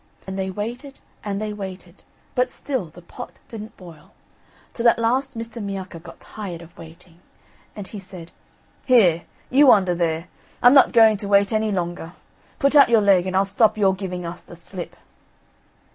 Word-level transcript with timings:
And 0.25 0.35
they 0.39 0.49
waited, 0.49 0.99
and 1.23 1.39
they 1.39 1.53
waited, 1.53 2.01
but 2.33 2.49
still 2.49 2.85
the 2.85 3.03
pot 3.03 3.33
didn't 3.49 3.77
boil, 3.77 4.13
till 4.73 4.87
at 4.89 4.97
last 4.97 5.37
Mr. 5.37 5.63
Miacca 5.63 5.99
got 6.01 6.19
tired 6.19 6.63
of 6.63 6.75
waiting, 6.75 7.19
and 7.75 7.85
he 7.87 7.99
said: 7.99 8.31
"Here, 8.87 9.25
you 9.51 9.71
under 9.71 9.93
there, 9.93 10.27
I'm 10.63 10.73
not 10.73 10.91
going 10.91 11.17
to 11.17 11.27
wait 11.27 11.53
any 11.53 11.71
longer; 11.71 12.13
put 12.57 12.75
out 12.75 12.89
your 12.89 12.99
leg, 13.01 13.27
and 13.27 13.35
I'll 13.37 13.45
stop 13.45 13.77
your 13.77 13.93
giving 13.93 14.25
us 14.25 14.41
the 14.41 14.55
slip." 14.55 14.95